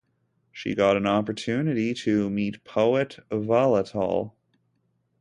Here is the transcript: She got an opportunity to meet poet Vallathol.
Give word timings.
She 0.51 0.73
got 0.73 0.97
an 0.97 1.05
opportunity 1.05 1.93
to 1.93 2.27
meet 2.31 2.63
poet 2.63 3.19
Vallathol. 3.29 4.31